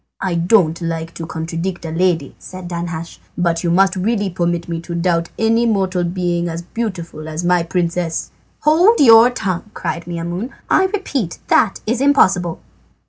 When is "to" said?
1.13-1.27, 4.81-4.95